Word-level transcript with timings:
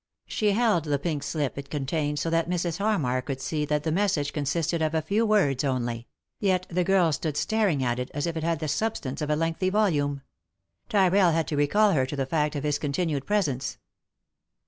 She 0.25 0.53
held 0.53 0.85
the 0.85 0.97
pink 0.97 1.21
slip 1.21 1.59
it 1.59 1.69
contained 1.69 2.17
so 2.17 2.31
that 2.31 2.49
Mrs. 2.49 2.79
Harmar 2.79 3.21
could 3.21 3.39
see 3.39 3.65
that 3.65 3.83
the 3.83 3.91
message 3.91 4.33
con 4.33 4.45
sisted 4.45 4.83
of 4.83 4.95
a 4.95 5.01
few 5.03 5.27
words 5.27 5.63
only; 5.63 6.07
yet 6.39 6.65
the 6.71 6.83
girl 6.83 7.11
stood 7.11 7.37
staring 7.37 7.83
at 7.83 7.99
it 7.99 8.09
as 8.11 8.25
if 8.25 8.35
it 8.35 8.41
had 8.41 8.57
the 8.61 8.67
substance 8.67 9.21
of 9.21 9.29
a 9.29 9.35
lengthy 9.35 9.69
volume. 9.69 10.23
Tyrrell 10.89 11.33
had 11.33 11.47
to 11.49 11.55
recall 11.55 11.91
her 11.91 12.07
to 12.07 12.15
the 12.15 12.25
fact 12.25 12.55
of 12.55 12.63
his 12.63 12.79
continued 12.79 13.27
presence. 13.27 13.77